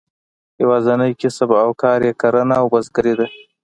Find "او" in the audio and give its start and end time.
1.63-1.71, 2.61-2.65